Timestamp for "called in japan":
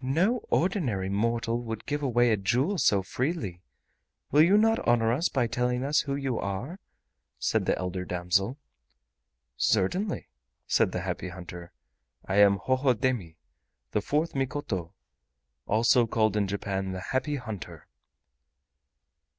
16.06-16.92